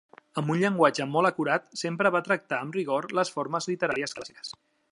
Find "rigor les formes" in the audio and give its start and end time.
2.79-3.69